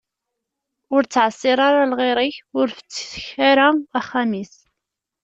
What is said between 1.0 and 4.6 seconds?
ttɛeṣṣir ara lɣir-ik, ur fettek ara axxam-is.